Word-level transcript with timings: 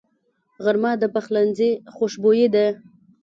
غرمه 0.63 0.91
د 1.01 1.03
پخلنځي 1.13 1.71
خوشبويي 1.95 2.47
ده 2.55 2.65